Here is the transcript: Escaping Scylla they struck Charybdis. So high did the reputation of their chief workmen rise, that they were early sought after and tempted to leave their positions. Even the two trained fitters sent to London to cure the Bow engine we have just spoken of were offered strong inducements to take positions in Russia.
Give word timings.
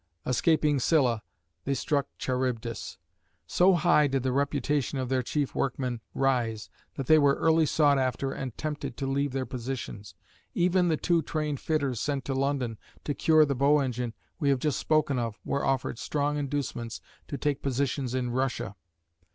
Escaping 0.25 0.79
Scylla 0.79 1.21
they 1.63 1.75
struck 1.75 2.07
Charybdis. 2.17 2.97
So 3.45 3.73
high 3.75 4.07
did 4.07 4.23
the 4.23 4.31
reputation 4.31 4.97
of 4.97 5.09
their 5.09 5.21
chief 5.21 5.53
workmen 5.53 6.01
rise, 6.15 6.71
that 6.95 7.05
they 7.05 7.19
were 7.19 7.35
early 7.35 7.67
sought 7.67 7.99
after 7.99 8.31
and 8.31 8.57
tempted 8.57 8.97
to 8.97 9.05
leave 9.05 9.31
their 9.31 9.45
positions. 9.45 10.15
Even 10.55 10.87
the 10.87 10.97
two 10.97 11.21
trained 11.21 11.59
fitters 11.59 12.01
sent 12.01 12.25
to 12.25 12.33
London 12.33 12.79
to 13.03 13.13
cure 13.13 13.45
the 13.45 13.53
Bow 13.53 13.77
engine 13.77 14.15
we 14.39 14.49
have 14.49 14.57
just 14.57 14.79
spoken 14.79 15.19
of 15.19 15.39
were 15.45 15.63
offered 15.63 15.99
strong 15.99 16.35
inducements 16.35 16.99
to 17.27 17.37
take 17.37 17.61
positions 17.61 18.15
in 18.15 18.31
Russia. 18.31 18.75